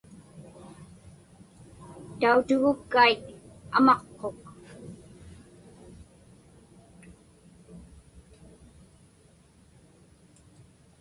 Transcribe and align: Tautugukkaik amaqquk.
Tautugukkaik 2.19 3.21
amaqquk. 3.77 4.43